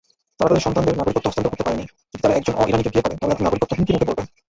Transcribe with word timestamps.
তারা 0.03 0.35
তাদের 0.49 0.63
সন্তানদের 0.65 0.97
নাগরিকত্ব 0.99 1.27
হস্তান্তর 1.27 1.51
করতে 1.51 1.65
পারেনি; 1.67 1.85
যদি 2.09 2.21
তারা 2.23 2.37
একজন 2.39 2.53
অ-ইরানিকে 2.57 2.91
বিয়ে 2.93 3.03
করে 3.05 3.15
তবে 3.15 3.23
তাদের 3.23 3.43
নাগরিকত্ব 3.45 3.73
হুমকির 3.75 3.95
মুখে 3.99 4.07
পড়বে। 4.09 4.23